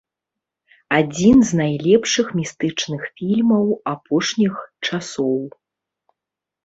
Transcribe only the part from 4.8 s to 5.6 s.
часоў.